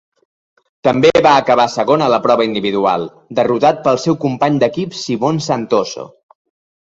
També 0.85 1.09
va 1.25 1.33
acabar 1.41 1.65
segon 1.73 2.03
a 2.05 2.07
la 2.13 2.19
prova 2.23 2.47
individual, 2.47 3.05
derrotat 3.39 3.83
pel 3.89 4.01
seu 4.05 4.17
company 4.25 4.57
d'equip 4.63 4.97
Simon 5.03 5.37
Santoso. 5.49 6.07